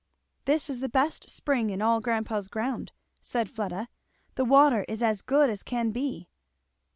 [0.45, 3.87] "This is the best spring in all grandpa's ground," said Fleda.
[4.33, 6.27] "The water is as good as can be."